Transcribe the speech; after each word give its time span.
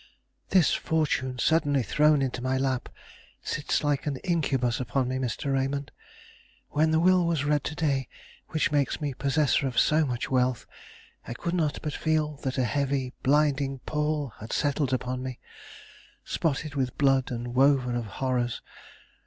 This 0.49 0.73
fortune, 0.73 1.37
suddenly 1.37 1.83
thrown 1.83 2.23
into 2.23 2.41
my 2.41 2.57
lap, 2.57 2.89
sits 3.43 3.83
like 3.83 4.07
an 4.07 4.17
incubus 4.23 4.79
upon 4.79 5.07
me, 5.07 5.17
Mr. 5.19 5.53
Raymond. 5.53 5.91
When 6.69 6.89
the 6.89 6.99
will 6.99 7.23
was 7.23 7.45
read 7.45 7.63
to 7.65 7.75
day 7.75 8.07
which 8.47 8.71
makes 8.71 8.99
me 8.99 9.13
possessor 9.13 9.67
of 9.67 9.77
so 9.77 10.03
much 10.03 10.27
wealth, 10.31 10.65
I 11.27 11.35
could 11.35 11.53
not 11.53 11.77
but 11.83 11.93
feel 11.93 12.37
that 12.37 12.57
a 12.57 12.63
heavy, 12.63 13.13
blinding 13.21 13.77
pall 13.85 14.29
had 14.39 14.53
settled 14.53 14.91
upon 14.91 15.21
me, 15.21 15.37
spotted 16.25 16.73
with 16.73 16.97
blood 16.97 17.29
and 17.29 17.53
woven 17.53 17.95
of 17.95 18.05
horrors. 18.07 18.63